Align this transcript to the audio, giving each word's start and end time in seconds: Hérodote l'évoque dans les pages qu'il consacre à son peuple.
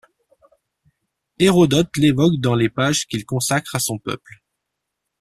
Hérodote 1.37 1.95
l'évoque 1.97 2.39
dans 2.41 2.55
les 2.55 2.69
pages 2.69 3.05
qu'il 3.05 3.23
consacre 3.23 3.75
à 3.75 3.79
son 3.79 3.99
peuple. 3.99 4.41